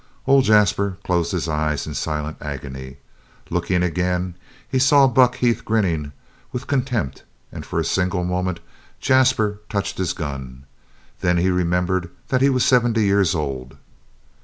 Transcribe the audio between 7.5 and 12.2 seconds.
and for a single moment Jasper touched his gun. Then he remembered